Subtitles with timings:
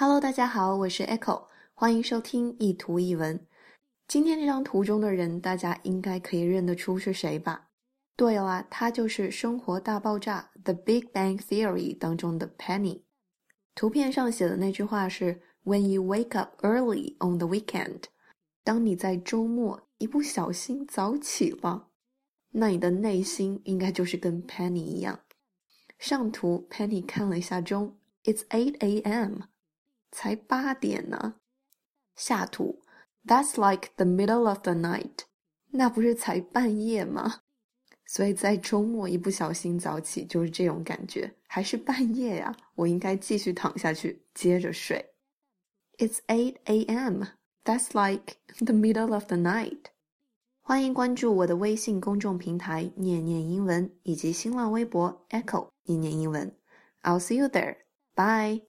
[0.00, 3.44] Hello，大家好，我是 Echo，欢迎收听一图一文。
[4.06, 7.70] 今天这张图中的人，大家应该可以认得出是谁吧？
[8.14, 13.02] 对了，他就是《生活大爆炸》The Big Bang Theory 当中的 Penny。
[13.74, 18.04] 图片上写的那句话是 “When you wake up early on the weekend”，
[18.62, 21.88] 当你在周末一不小心早起了，
[22.52, 25.18] 那你的内心应该就是跟 Penny 一样。
[25.98, 29.40] 上图，Penny 看了一下钟，It's eight a.m.
[30.11, 31.35] 才八点呢。
[32.15, 32.81] 下图，
[33.25, 35.25] That's like the middle of the night，
[35.71, 37.41] 那不是才半夜吗？
[38.05, 45.13] 所以在周末一不小心早起就是这种感觉，还是半夜呀，我应该继续躺下去接着睡。
[45.97, 47.23] It's eight a.m.
[47.63, 49.85] That's like the middle of the night。
[50.61, 56.55] 欢迎关注我的微信公众平台“念念英文”以及新浪微博 “Echo 念念英文”。
[57.03, 57.77] I'll see you there.
[58.15, 58.61] Bye.